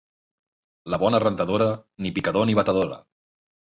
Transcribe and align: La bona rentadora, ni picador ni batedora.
La 0.93 0.99
bona 1.03 1.21
rentadora, 1.23 1.67
ni 2.07 2.13
picador 2.17 2.51
ni 2.51 2.57
batedora. 2.61 2.99